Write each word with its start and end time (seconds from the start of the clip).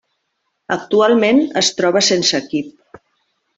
Actualment 0.75 1.43
es 1.63 1.71
troba 1.81 2.05
sense 2.09 2.43
equip. 2.43 3.01